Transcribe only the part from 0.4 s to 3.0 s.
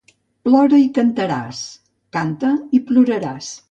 Plora i cantaràs; canta i